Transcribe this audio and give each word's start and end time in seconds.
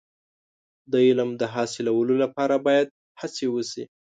د 0.91 0.93
علم 1.05 1.29
د 1.41 1.43
حاصلولو 1.53 2.13
لپاره 2.23 2.55
باید 2.65 2.87
هڅې 3.21 3.45
وشي. 3.51 3.83